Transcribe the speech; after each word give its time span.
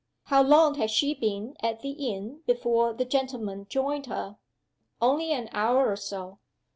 "How 0.23 0.41
long 0.41 0.77
had 0.79 0.89
she 0.89 1.13
been 1.13 1.55
at 1.59 1.81
the 1.81 1.91
inn 1.91 2.41
before 2.47 2.91
the 2.91 3.05
gentleman 3.05 3.67
joined 3.69 4.07
her?" 4.07 4.37
"Only 4.99 5.31
an 5.31 5.47
hour 5.53 5.91
or 5.91 5.95
so." 5.95 6.39